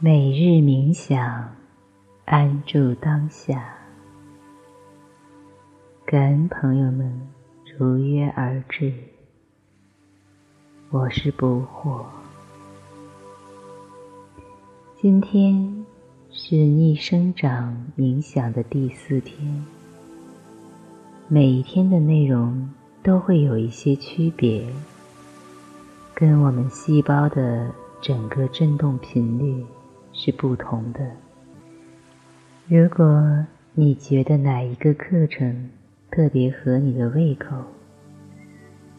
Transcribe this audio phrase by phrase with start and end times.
[0.00, 1.56] 每日冥想，
[2.24, 3.74] 安住当下。
[6.06, 7.20] 感恩朋友们
[7.76, 8.92] 如约而至，
[10.90, 12.04] 我是不惑。
[14.94, 15.84] 今天
[16.30, 19.66] 是逆生长冥想的第四天，
[21.26, 24.64] 每一天的内容都会有一些区别，
[26.14, 29.66] 跟我们细胞的整个振动频率。
[30.20, 31.12] 是不同的。
[32.66, 35.70] 如果你觉得哪一个课程
[36.10, 37.54] 特别合你的胃口，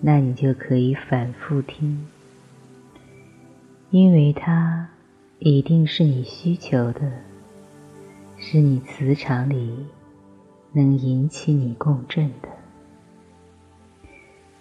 [0.00, 2.04] 那你就可以反复听，
[3.90, 4.88] 因为它
[5.38, 7.12] 一定是你需求的，
[8.36, 9.86] 是你磁场里
[10.72, 12.48] 能引起你共振的。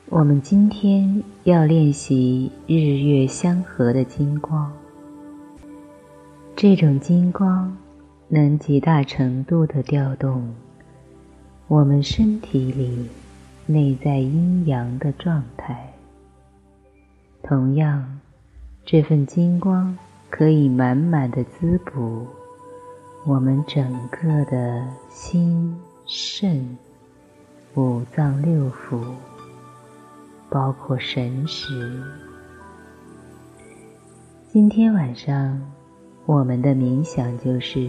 [0.10, 4.72] 我们今天要练习日月相合的金光。
[6.64, 7.76] 这种金光
[8.30, 10.56] 能极大程度的调动
[11.68, 13.10] 我们身体里
[13.66, 15.94] 内在阴阳的状态。
[17.44, 18.18] 同样，
[18.86, 19.98] 这份金光
[20.30, 22.26] 可以满满的滋补
[23.26, 26.78] 我们整个的心肾
[27.76, 29.04] 五脏六腑，
[30.50, 32.02] 包括神识。
[34.48, 35.62] 今天晚上。
[36.26, 37.84] 我们的冥想就是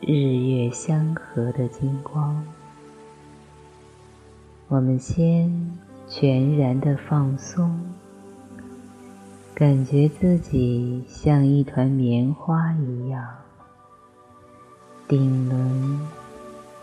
[0.00, 2.44] 日月相合的金光。
[4.68, 5.76] 我们先
[6.08, 7.76] 全然的放松，
[9.56, 13.26] 感觉自己像一团棉花一样，
[15.08, 16.00] 顶轮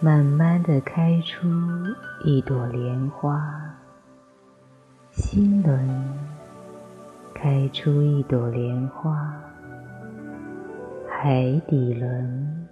[0.02, 1.48] 慢慢的开出
[2.26, 3.76] 一朵莲花，
[5.12, 6.20] 心轮
[7.34, 9.41] 开出一朵莲花。
[11.24, 12.68] 海底轮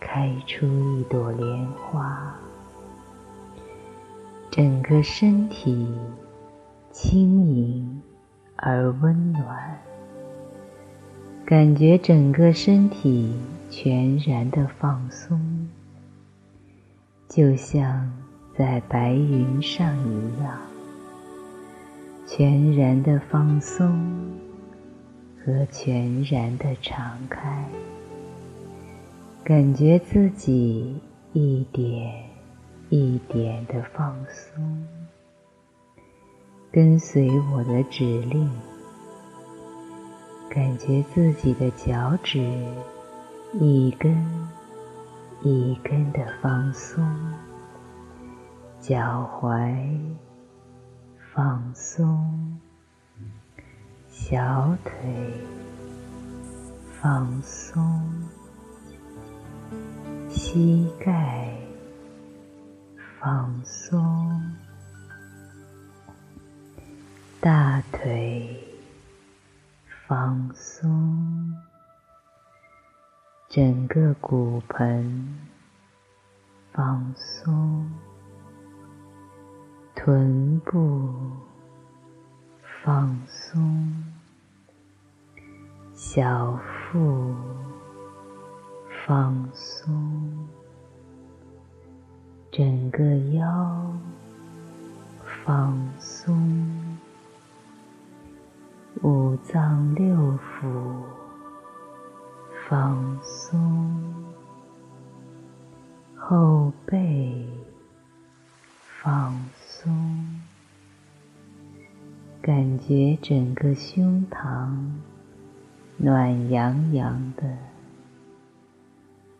[0.00, 2.34] 开出一朵莲花，
[4.50, 5.86] 整个身体
[6.90, 8.02] 轻盈
[8.56, 9.80] 而温暖，
[11.44, 13.32] 感觉整个身体
[13.70, 15.68] 全然的放松，
[17.28, 18.12] 就像
[18.58, 20.58] 在白云上一样，
[22.26, 23.96] 全然的放松。
[25.46, 27.64] 和全然的敞开，
[29.44, 31.00] 感觉自己
[31.32, 32.28] 一点
[32.88, 34.84] 一点的放松，
[36.72, 38.50] 跟随我的指令，
[40.50, 42.40] 感觉自己的脚趾
[43.52, 44.20] 一根
[45.42, 47.06] 一根的放松，
[48.80, 49.86] 脚踝
[51.32, 52.58] 放松。
[54.18, 54.90] 小腿
[57.00, 58.02] 放松，
[60.30, 61.54] 膝盖
[63.20, 64.42] 放松，
[67.40, 68.58] 大腿
[70.08, 71.54] 放松，
[73.50, 75.38] 整个骨盆
[76.72, 77.88] 放松，
[79.94, 81.12] 臀部
[82.86, 83.92] 放松。
[85.92, 86.56] 小
[86.92, 87.34] 腹
[89.04, 89.90] 放松，
[92.52, 93.02] 整个
[93.32, 93.92] 腰
[95.44, 96.96] 放松，
[99.02, 101.02] 五脏六腑
[102.68, 103.85] 放松，
[112.86, 114.68] 觉整个胸膛。
[115.96, 117.58] 暖洋洋的，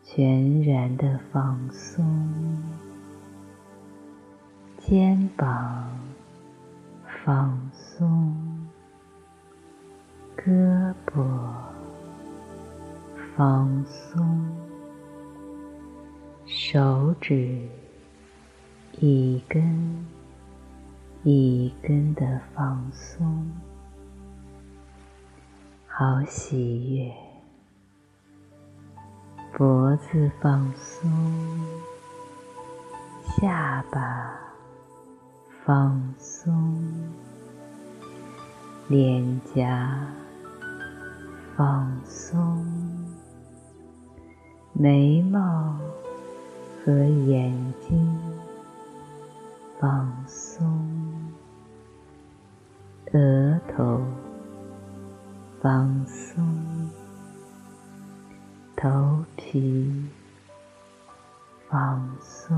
[0.03, 2.03] 全然的放松，
[4.77, 5.87] 肩膀
[7.23, 8.35] 放松，
[10.35, 11.23] 胳膊
[13.37, 14.45] 放松，
[16.45, 17.61] 手指
[18.99, 20.05] 一根
[21.29, 23.51] 一根的放松。
[25.85, 27.13] 好喜悦，
[29.57, 31.11] 脖子放松，
[33.25, 34.39] 下巴
[35.65, 36.73] 放松，
[38.87, 39.99] 脸颊
[41.57, 42.65] 放松，
[44.71, 45.77] 眉毛
[46.85, 47.51] 和眼
[47.81, 48.17] 睛
[49.79, 50.65] 放松，
[53.13, 54.01] 额头。
[55.59, 56.89] 放松，
[58.75, 60.05] 头皮
[61.67, 62.55] 放松，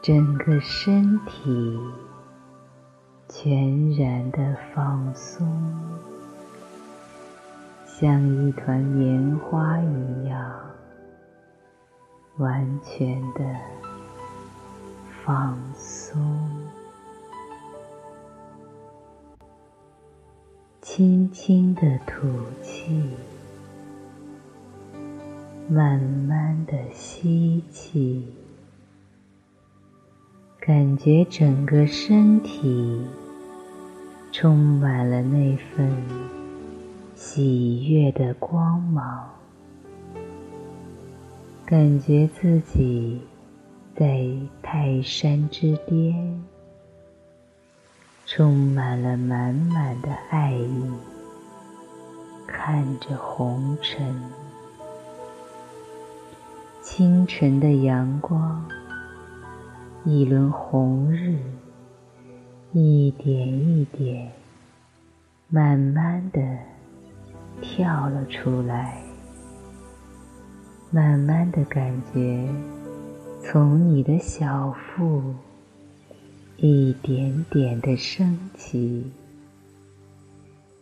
[0.00, 1.78] 整个身体
[3.28, 5.46] 全然的放松，
[7.84, 10.58] 像一团棉花一样，
[12.38, 13.44] 完全的
[15.24, 16.20] 放松。
[20.80, 22.26] 轻轻的吐
[22.60, 23.08] 气，
[25.68, 28.26] 慢慢的吸气，
[30.58, 33.00] 感觉整个身体
[34.32, 35.88] 充满了那份
[37.14, 39.30] 喜悦的光芒，
[41.64, 43.20] 感觉自己
[43.94, 44.26] 在
[44.62, 46.42] 泰山之巅。
[48.24, 50.90] 充满了满满的爱意，
[52.46, 54.22] 看着红尘，
[56.80, 58.64] 清晨的阳光，
[60.04, 61.36] 一轮红日，
[62.72, 64.32] 一点一点，
[65.48, 66.40] 慢慢的
[67.60, 69.02] 跳了出来，
[70.90, 72.48] 慢慢的感觉
[73.44, 75.34] 从你的小腹。
[76.58, 79.10] 一点点的升起，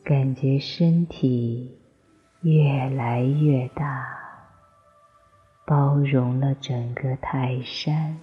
[0.04, 1.74] 感觉身体
[2.42, 4.06] 越来越大，
[5.64, 8.18] 包容了整个泰山，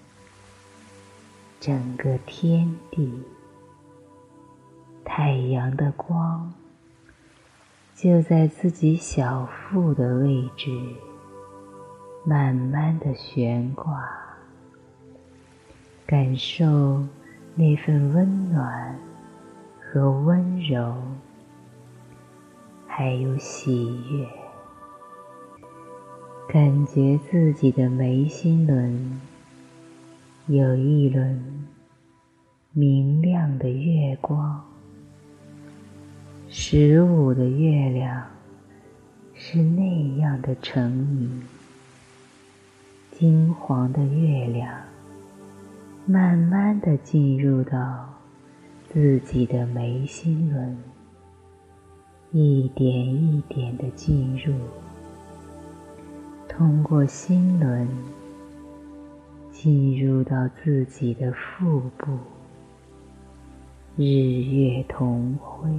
[1.60, 3.24] 整个天地。
[5.04, 6.54] 太阳的光
[7.96, 10.70] 就在自己小腹的位置，
[12.24, 14.27] 慢慢的悬挂，
[16.08, 17.06] 感受。
[17.60, 18.96] 那份温暖
[19.82, 20.96] 和温柔，
[22.86, 24.28] 还有喜悦，
[26.48, 29.20] 感觉自己的眉心轮
[30.46, 31.68] 有一轮
[32.74, 34.64] 明亮的月光，
[36.48, 38.24] 十五的月亮
[39.34, 41.42] 是那样的澄明，
[43.12, 44.72] 金黄的月亮。
[46.10, 48.08] 慢慢的进入到
[48.88, 50.78] 自己的眉心轮，
[52.32, 54.54] 一点一点的进入，
[56.48, 57.86] 通过心轮
[59.52, 62.18] 进入到自己的腹部，
[63.98, 65.70] 日月同辉，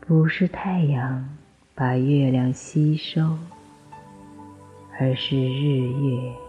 [0.00, 1.28] 不是太阳
[1.74, 3.36] 把月亮吸收，
[4.98, 6.43] 而是日月。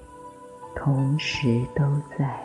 [0.75, 1.83] 同时都
[2.17, 2.39] 在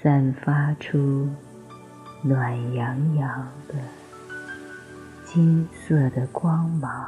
[0.00, 1.28] 散发出
[2.22, 3.74] 暖洋洋的
[5.24, 7.06] 金色的光芒，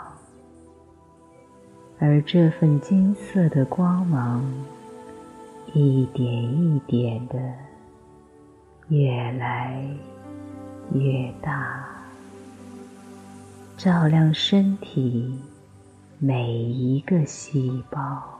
[1.98, 4.44] 而这份金色的光芒
[5.72, 7.38] 一点一点的
[8.88, 9.88] 越来
[10.92, 11.86] 越大，
[13.76, 15.40] 照亮身体
[16.18, 18.39] 每一个细胞。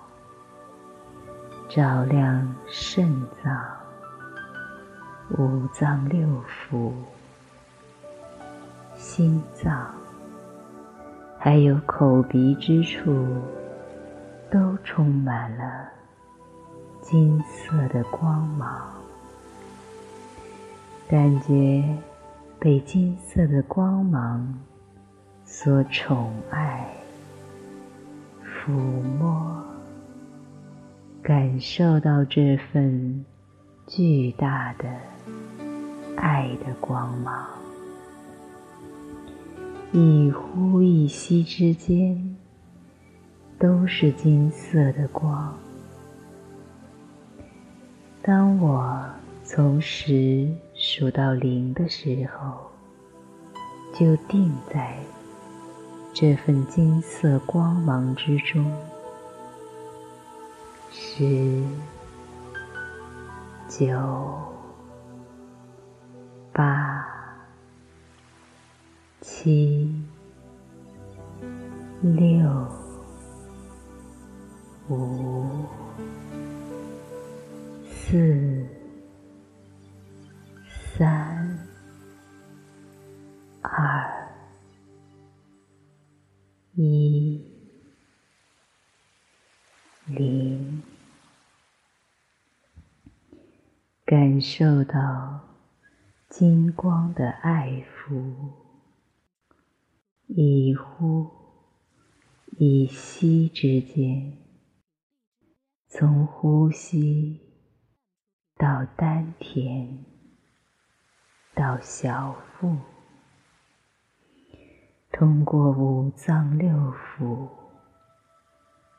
[1.70, 3.08] 照亮肾
[3.44, 3.64] 脏、
[5.38, 6.26] 五脏六
[6.68, 6.90] 腑、
[8.96, 9.94] 心脏，
[11.38, 13.24] 还有口鼻之处，
[14.50, 15.88] 都充满了
[17.00, 18.90] 金色的光芒。
[21.08, 21.84] 感觉
[22.58, 24.58] 被金色的光芒
[25.44, 26.92] 所宠爱、
[28.42, 28.72] 抚
[29.20, 29.69] 摸。
[31.22, 33.24] 感受到这份
[33.86, 34.88] 巨大的
[36.16, 37.46] 爱的光芒，
[39.92, 42.36] 一呼一吸之间
[43.58, 45.54] 都是金色的光。
[48.22, 49.04] 当我
[49.44, 52.70] 从十数到零的时候，
[53.92, 54.96] 就定在
[56.14, 58.64] 这份金色光芒之中。
[60.92, 61.62] 十、
[63.68, 63.87] 九、
[66.52, 67.06] 八、
[69.20, 69.88] 七、
[72.02, 72.79] 六、
[94.40, 95.40] 受到
[96.28, 98.52] 金光的爱抚，
[100.26, 101.30] 一呼
[102.59, 104.38] 一吸之间，
[105.88, 107.40] 从呼吸
[108.56, 110.04] 到丹田，
[111.54, 112.76] 到小腹，
[115.12, 117.49] 通过五脏六腑，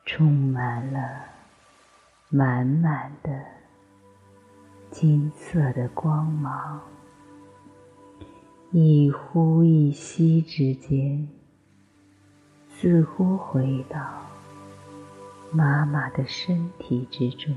[0.04, 1.26] 充满了
[2.28, 3.61] 满满的
[4.92, 6.78] 金色的光芒。
[8.72, 11.26] 一呼一吸之间，
[12.68, 13.98] 似乎回到
[15.50, 17.54] 妈妈的身体之中，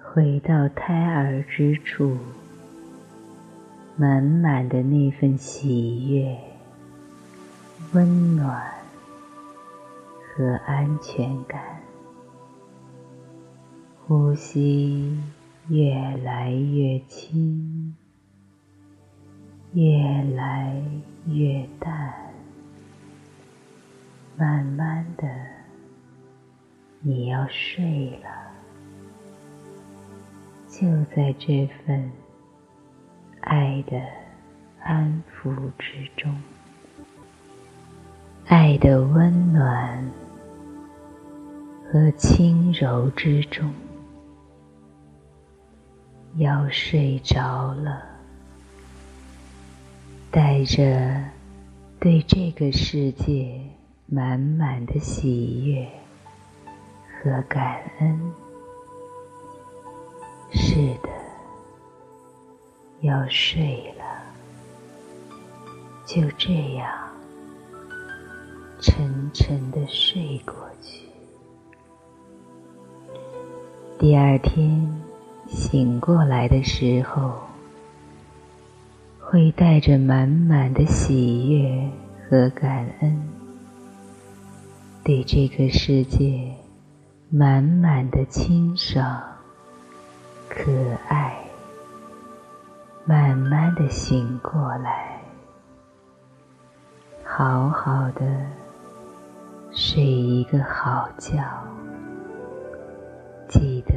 [0.00, 2.16] 回到胎儿之处，
[3.96, 6.38] 满满的那份喜悦、
[7.94, 8.72] 温暖
[10.36, 11.60] 和安全感。
[14.06, 15.20] 呼吸
[15.68, 15.94] 越
[16.24, 17.94] 来越轻。
[19.74, 20.82] 越来
[21.26, 22.14] 越淡，
[24.34, 25.28] 慢慢的，
[27.00, 28.30] 你要睡了。
[30.68, 32.10] 就在这份
[33.42, 34.00] 爱的
[34.82, 36.34] 安抚之中，
[38.46, 40.10] 爱的温暖
[41.92, 43.70] 和轻柔之中，
[46.38, 48.02] 要睡着了。
[50.30, 51.24] 带着
[51.98, 53.60] 对这个世界
[54.06, 55.88] 满满的喜悦
[57.22, 58.32] 和感恩，
[60.52, 61.08] 是的，
[63.00, 64.04] 要睡了，
[66.04, 66.88] 就这样
[68.80, 71.06] 沉沉的睡过去。
[73.98, 75.02] 第二天
[75.48, 77.32] 醒过来的时候。
[79.30, 81.86] 会带着满满的喜悦
[82.30, 83.28] 和感恩，
[85.04, 86.50] 对这个世界
[87.28, 89.22] 满满的清爽、
[90.48, 90.72] 可
[91.08, 91.36] 爱，
[93.04, 95.20] 慢慢的醒过来，
[97.22, 98.24] 好好的
[99.72, 101.36] 睡一个好觉，
[103.46, 103.92] 记得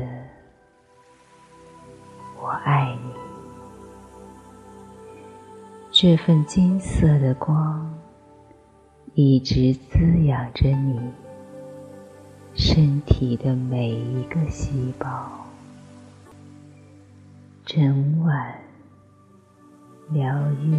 [2.41, 3.11] 我爱你。
[5.91, 7.93] 这份金色的光
[9.13, 10.99] 一直滋养着你
[12.55, 15.05] 身体的每一个细胞，
[17.63, 18.55] 整晚
[20.09, 20.75] 疗愈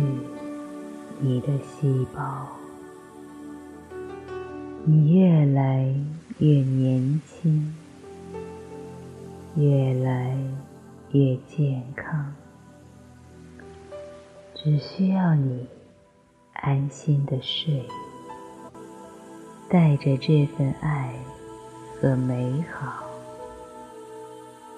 [1.21, 2.49] 你的细胞，
[4.85, 5.95] 你越来
[6.39, 7.73] 越年轻，
[9.55, 10.37] 越来
[11.13, 12.35] 越健康。
[14.55, 15.69] 只需要你
[16.53, 17.87] 安心的睡，
[19.69, 21.15] 带着这份爱
[22.01, 23.05] 和美好，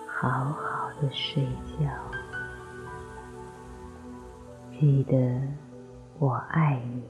[0.07, 1.45] 好好的睡
[1.79, 1.87] 觉。
[4.81, 5.41] 记得
[6.19, 7.03] 我爱你。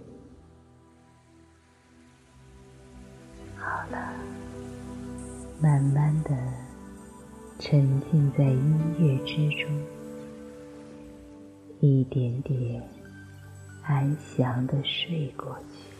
[3.56, 4.12] 好了，
[5.62, 6.30] 慢慢的
[7.58, 9.70] 沉浸在音乐之中。
[11.80, 12.82] 一点点
[13.82, 15.90] 安详的睡过去，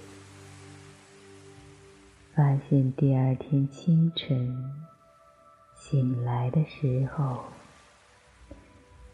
[2.35, 4.73] 发现第二天清晨
[5.77, 7.45] 醒来的时候，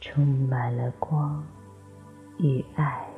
[0.01, 1.45] 充满了光
[2.39, 3.09] 与爱，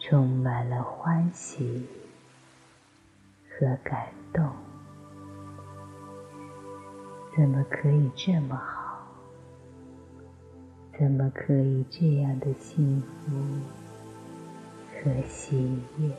[0.00, 1.86] 充满了欢喜
[3.48, 4.67] 和感动。
[7.38, 8.98] 怎么可以这么好？
[10.98, 13.30] 怎么可以这样的幸福
[14.90, 16.12] 和喜悦？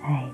[0.00, 0.30] 爱。